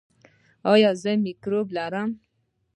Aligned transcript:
ایا 0.71 0.91
زه 1.01 1.11
مکروب 1.23 1.67
لرم؟ 1.75 2.09